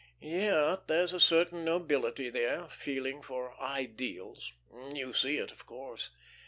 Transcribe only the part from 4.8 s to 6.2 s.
You see it, of course....